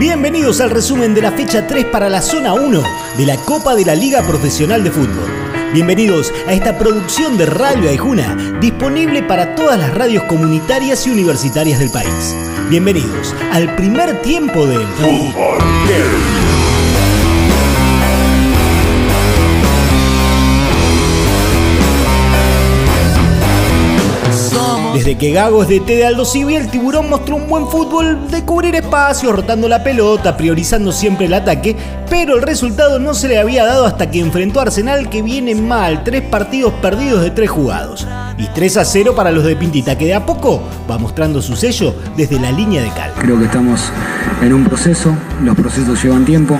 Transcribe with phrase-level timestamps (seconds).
[0.00, 2.82] Bienvenidos al resumen de la fecha 3 para la zona 1
[3.18, 5.28] de la Copa de la Liga Profesional de Fútbol.
[5.74, 11.80] Bienvenidos a esta producción de Radio Aijuna, disponible para todas las radios comunitarias y universitarias
[11.80, 12.34] del país.
[12.70, 15.34] Bienvenidos al primer tiempo del Fútbol
[25.18, 28.44] Que Gago es de T de Aldo Civi, el tiburón mostró un buen fútbol de
[28.44, 31.76] cubrir espacio, rotando la pelota, priorizando siempre el ataque,
[32.08, 35.54] pero el resultado no se le había dado hasta que enfrentó a Arsenal que viene
[35.54, 38.06] mal, tres partidos perdidos de tres jugados.
[38.38, 41.56] Y 3 a 0 para los de Pintita, que de a poco va mostrando su
[41.56, 43.12] sello desde la línea de cal.
[43.18, 43.92] Creo que estamos
[44.40, 46.58] en un proceso, los procesos llevan tiempo,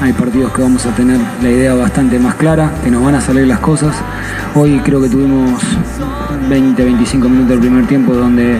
[0.00, 3.20] hay partidos que vamos a tener la idea bastante más clara, que nos van a
[3.20, 3.94] salir las cosas.
[4.54, 5.60] Hoy creo que tuvimos
[6.48, 8.58] 20, 25 minutos del primer tiempo donde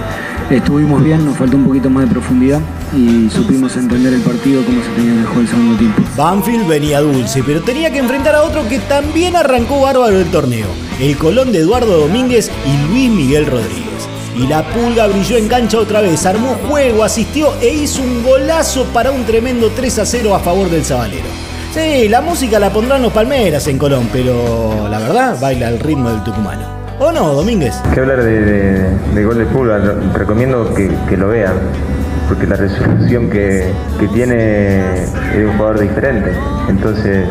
[0.50, 2.60] estuvimos bien, nos faltó un poquito más de profundidad
[2.94, 6.02] y supimos entender el partido como se tenía mejor el segundo tiempo.
[6.16, 10.68] Banfield venía dulce, pero tenía que enfrentar a otro que también arrancó bárbaro el torneo,
[11.00, 13.95] el Colón de Eduardo Domínguez y Luis Miguel Rodríguez.
[14.38, 18.84] Y la pulga brilló en cancha otra vez, armó juego, asistió e hizo un golazo
[18.92, 21.24] para un tremendo 3 a 0 a favor del Sabalero.
[21.72, 26.10] Sí, la música la pondrán los Palmeras en Colón, pero la verdad baila al ritmo
[26.10, 26.62] del tucumano.
[26.98, 27.74] ¿O no, Domínguez?
[27.92, 29.78] Que hablar de, gol de Pulga,
[30.14, 31.54] recomiendo que, lo vean,
[32.28, 33.70] porque la resolución que,
[34.12, 35.12] tiene es
[35.44, 36.32] un jugador diferente.
[36.68, 37.26] Entonces,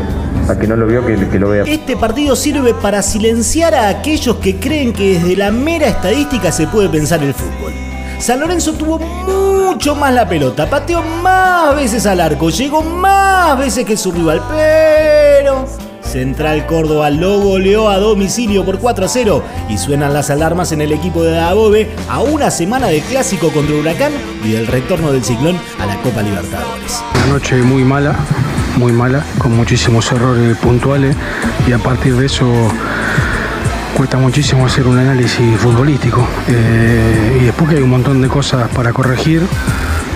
[0.48, 1.64] a que no lo vio, que, que, lo vea.
[1.64, 6.68] Este partido sirve para silenciar a aquellos que creen que desde la mera estadística se
[6.68, 7.74] puede pensar el fútbol.
[8.20, 13.86] San Lorenzo tuvo mucho más la pelota, pateó más veces al arco, llegó más veces
[13.86, 15.66] que su rival, pero
[16.02, 20.82] Central Córdoba lo goleó a domicilio por 4 a 0 y suenan las alarmas en
[20.82, 25.26] el equipo de Dabobe a una semana de clásico contra Huracán y del retorno del
[25.26, 27.04] ciclón a la Copa Libertadores.
[27.16, 28.16] Una noche muy mala,
[28.78, 31.16] muy mala, con muchísimos errores puntuales
[31.68, 32.46] y a partir de eso
[33.96, 36.28] cuesta muchísimo hacer un análisis futbolístico.
[36.48, 39.42] Eh, y después que hay un montón de cosas para corregir.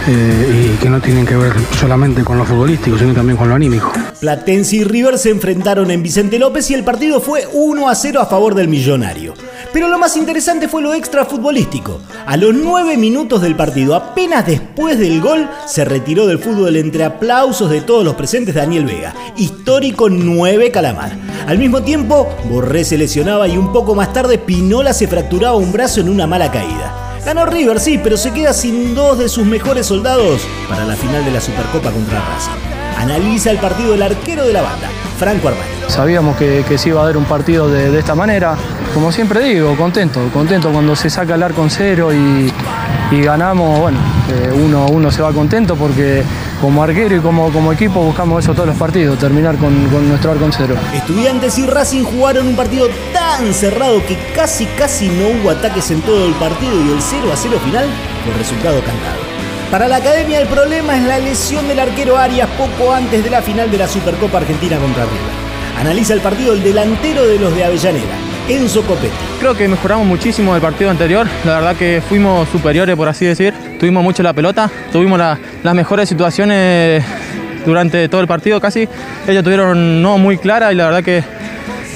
[0.07, 3.55] Eh, y que no tienen que ver solamente con lo futbolístico, sino también con lo
[3.55, 3.91] anímico.
[4.19, 8.19] Platense y River se enfrentaron en Vicente López y el partido fue 1 a 0
[8.19, 9.33] a favor del millonario.
[9.71, 12.01] Pero lo más interesante fue lo extra futbolístico.
[12.25, 17.05] A los 9 minutos del partido, apenas después del gol, se retiró del fútbol entre
[17.05, 21.15] aplausos de todos los presentes Daniel Vega, histórico 9 Calamar.
[21.47, 25.71] Al mismo tiempo, Borré se lesionaba y un poco más tarde Pinola se fracturaba un
[25.71, 27.21] brazo en una mala caída.
[27.25, 31.23] Ganó River, sí, pero se queda sin dos de sus mejores soldados para la final
[31.23, 32.68] de la Supercopa contra Racing.
[32.99, 35.69] Analiza el partido del arquero de la banda, Franco Armani.
[35.87, 38.57] Sabíamos que, que se iba a dar un partido de, esta manera.
[38.93, 42.51] Como siempre digo, contento, contento cuando se saca el arco en cero y,
[43.23, 43.97] ganamos, bueno,
[44.29, 46.23] eh, uno, uno se va contento porque
[46.59, 50.43] como arquero y como, como equipo buscamos eso todos los partidos, terminar con, nuestro arco
[50.43, 50.75] en cero.
[50.93, 56.01] Estudiantes y Racing jugaron un partido tan cerrado que casi casi no hubo ataques en
[56.01, 57.87] todo el partido y el 0 a 0 final
[58.25, 59.38] fue resultado cantado.
[59.71, 63.39] Para la academia el problema es la lesión del arquero Arias poco antes de la
[63.43, 65.79] final de la Supercopa Argentina contra River.
[65.79, 68.15] Analiza el partido el delantero de los de Avellaneda,
[68.47, 69.13] Enzo Copetti.
[69.39, 73.53] Creo que mejoramos muchísimo del partido anterior, la verdad que fuimos superiores por así decir,
[73.79, 77.03] tuvimos mucho la pelota, tuvimos las mejores situaciones
[77.63, 78.89] durante todo el partido casi,
[79.27, 81.23] ellos tuvieron no muy clara y la verdad que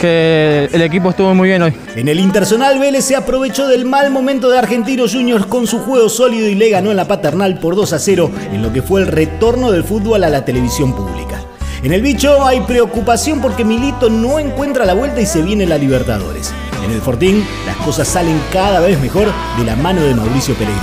[0.04, 1.74] que el equipo estuvo muy bien hoy.
[1.96, 6.10] En el Internacional Vélez se aprovechó del mal momento de Argentinos Juniors con su juego
[6.10, 9.00] sólido y le ganó en la paternal por 2 a 0 en lo que fue
[9.00, 11.40] el retorno del fútbol a la televisión pública.
[11.84, 15.78] En el bicho hay preocupación porque Milito no encuentra la vuelta y se viene la
[15.78, 16.54] Libertadores.
[16.84, 19.28] En el Fortín las cosas salen cada vez mejor
[19.58, 20.82] de la mano de Mauricio Pellegrino.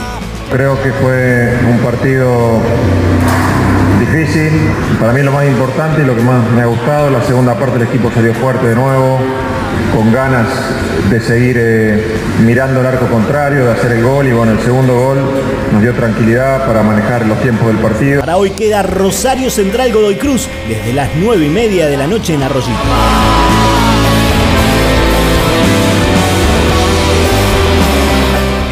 [0.50, 2.58] Creo que fue un partido
[4.10, 4.50] difícil.
[4.98, 7.78] Para mí lo más importante y lo que más me ha gustado, la segunda parte
[7.78, 9.18] del equipo salió fuerte de nuevo,
[9.94, 10.46] con ganas
[11.08, 14.94] de seguir eh, mirando el arco contrario, de hacer el gol y bueno, el segundo
[14.94, 15.18] gol
[15.72, 18.20] nos dio tranquilidad para manejar los tiempos del partido.
[18.20, 22.34] Para hoy queda Rosario Central Godoy Cruz desde las 9 y media de la noche
[22.34, 22.72] en Arroyito.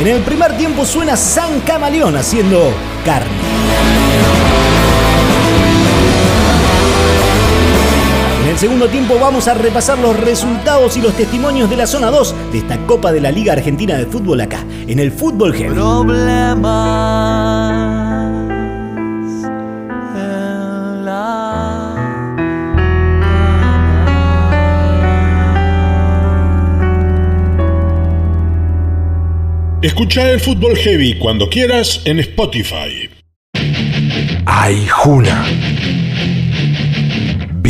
[0.01, 2.73] En el primer tiempo suena San Camaleón haciendo
[3.05, 4.48] carne.
[8.59, 12.35] El segundo tiempo vamos a repasar los resultados y los testimonios de la zona 2
[12.51, 15.77] de esta Copa de la Liga Argentina de Fútbol acá, en el Fútbol Heavy.
[29.83, 33.09] Escucha el Fútbol Heavy cuando quieras en Spotify.
[34.47, 35.47] Aijuna.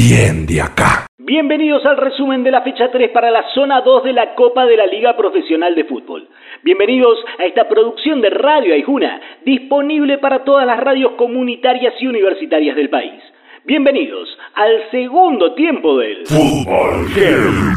[0.09, 1.05] Bien de acá.
[1.19, 4.75] Bienvenidos al resumen de la fecha 3 para la zona 2 de la Copa de
[4.75, 6.27] la Liga Profesional de Fútbol.
[6.65, 12.75] Bienvenidos a esta producción de Radio Aijuna, disponible para todas las radios comunitarias y universitarias
[12.75, 13.21] del país.
[13.67, 17.07] Bienvenidos al segundo tiempo del Fútbol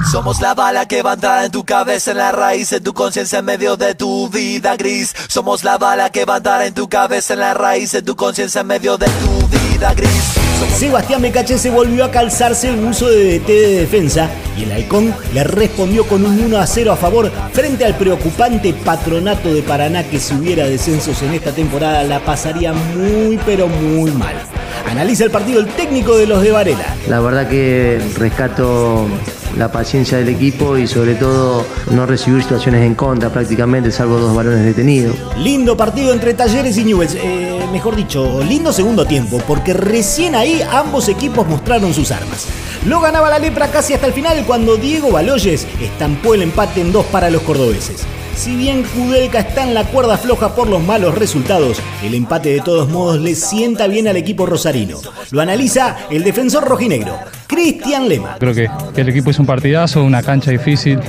[0.09, 2.93] Somos la bala que va a entrar en tu cabeza, en la raíz de tu
[2.93, 5.13] conciencia, en medio de tu vida gris.
[5.27, 8.15] Somos la bala que va a entrar en tu cabeza, en la raíz de tu
[8.15, 10.40] conciencia, en medio de tu vida gris.
[10.69, 11.21] Sebastián
[11.57, 16.05] se volvió a calzarse el uso de DT de defensa y el Halcón le respondió
[16.05, 20.33] con un 1 a 0 a favor frente al preocupante patronato de Paraná que si
[20.33, 24.35] hubiera descensos en esta temporada la pasaría muy pero muy mal.
[24.89, 26.95] Analiza el partido el técnico de los de Varela.
[27.07, 29.07] La verdad que rescato
[29.57, 34.35] la paciencia del equipo y sobre todo no recibir situaciones en contra prácticamente, salvo dos
[34.35, 35.15] balones detenidos.
[35.37, 37.15] Lindo partido entre Talleres y Newells.
[37.15, 42.47] Eh, mejor dicho, lindo segundo tiempo, porque recién ahí ambos equipos mostraron sus armas.
[42.85, 46.91] Lo ganaba la lepra casi hasta el final cuando Diego Baloyes estampó el empate en
[46.91, 48.05] dos para los cordobeses.
[48.35, 52.61] Si bien Kudelka está en la cuerda floja por los malos resultados, el empate de
[52.61, 54.99] todos modos le sienta bien al equipo rosarino.
[55.31, 58.37] Lo analiza el defensor rojinegro, Cristian Lema.
[58.39, 60.99] Creo que, el equipo es un partidazo, una cancha difícil,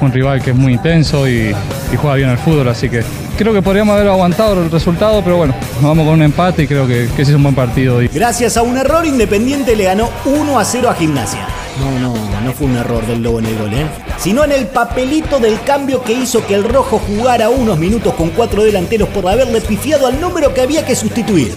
[0.00, 1.54] un rival que es muy intenso y,
[1.96, 3.02] juega bien al fútbol, así que
[3.38, 6.66] creo que podríamos haber aguantado el resultado, pero bueno, nos vamos con un empate y
[6.66, 8.00] creo que, que ese es un buen partido.
[8.12, 11.46] Gracias a un error, Independiente le ganó 1 a 0 a Gimnasia.
[11.80, 13.86] No, no, no fue un error del Lobo en el gol, ¿eh?
[14.18, 18.30] Sino en el papelito del cambio que hizo que el Rojo jugara unos minutos con
[18.30, 21.54] cuatro delanteros por haberle pifiado al número que había que sustituir.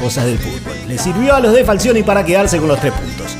[0.00, 0.74] Cosas del fútbol.
[0.86, 3.36] Le sirvió a los de Falcioni para quedarse con los tres puntos.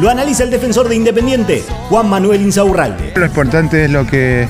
[0.00, 3.12] Lo analiza el defensor de Independiente, Juan Manuel Insaurralde.
[3.16, 4.48] Lo importante es lo que,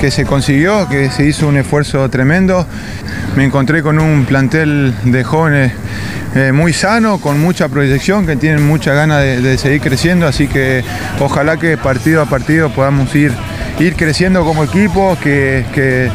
[0.00, 2.66] que se consiguió, que se hizo un esfuerzo tremendo.
[3.36, 5.72] Me encontré con un plantel de jóvenes
[6.34, 10.84] eh, muy sano, con mucha proyección, que tienen mucha ganas de, seguir creciendo, así que
[11.20, 13.32] ojalá que partido a partido podamos ir,
[13.78, 16.10] ir creciendo como equipo, que,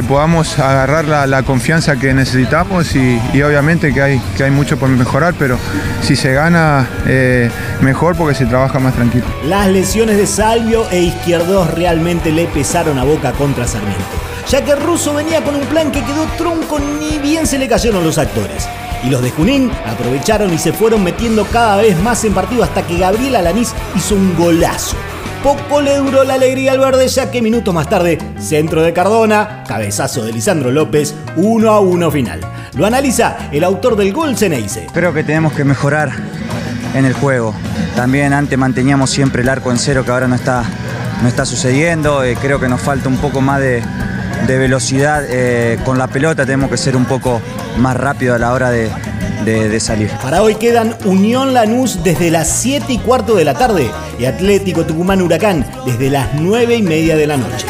[0.00, 5.34] podamos agarrar la, confianza que necesitamos y, obviamente que hay, que hay mucho por mejorar,
[5.38, 5.58] pero
[6.02, 7.50] si se gana eh,
[7.80, 9.24] mejor porque se trabaja más tranquilo.
[9.44, 14.02] Las lesiones de Salvio e Izquierdos realmente le pesaron a boca contra Sarmiento,
[14.48, 18.04] ya que Russo venía con un plan que quedó trunco ni bien se le cayeron
[18.04, 18.68] los actores.
[19.04, 22.86] Y los de Junín aprovecharon y se fueron metiendo cada vez más en partido hasta
[22.86, 24.96] que Gabriel Alanís hizo un golazo.
[25.42, 29.64] Poco le duró la alegría al verde ya que minutos más tarde, centro de Cardona,
[29.66, 32.40] cabezazo de Lisandro López, 1 a 1 final.
[32.76, 34.86] Lo analiza el autor del gol Ceneice.
[34.94, 36.12] Creo que tenemos que mejorar
[36.94, 37.54] en el juego.
[37.96, 40.62] También antes manteníamos siempre el arco en cero que ahora no está,
[41.22, 42.22] no está sucediendo.
[42.22, 43.82] Eh, creo que nos falta un poco más de,
[44.46, 47.40] de velocidad eh, con la pelota, tenemos que ser un poco
[47.78, 48.90] más rápido a la hora de,
[49.80, 50.10] salir.
[50.22, 54.86] Para hoy quedan Unión Lanús desde las 7 y cuarto de la tarde y Atlético
[54.86, 57.66] Tucumán Huracán desde las 9 y media de la noche.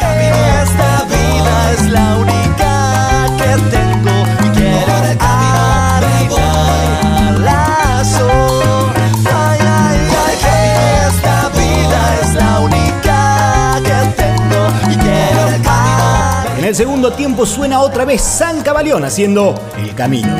[16.59, 20.33] En el segundo tiempo suena otra vez San Cabaleón haciendo el camino.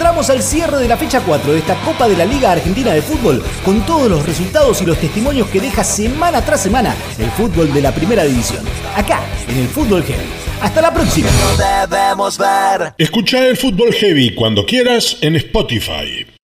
[0.00, 2.90] Nos reencontramos al cierre de la fecha 4 de esta Copa de la Liga Argentina
[2.94, 7.30] de Fútbol con todos los resultados y los testimonios que deja semana tras semana el
[7.32, 8.64] fútbol de la primera división.
[8.96, 10.24] Acá, en el Fútbol Heavy.
[10.62, 11.28] Hasta la próxima.
[12.96, 16.39] Escucha el Fútbol Heavy cuando quieras en Spotify.